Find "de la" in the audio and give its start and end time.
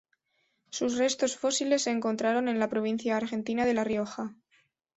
3.67-3.83